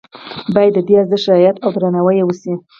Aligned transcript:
باید 0.55 0.71
د 0.75 0.79
دې 0.87 0.95
ارزښت 1.01 1.25
رعایت 1.29 1.55
او 1.63 1.69
درناوی 1.75 2.19
وشي. 2.23 2.53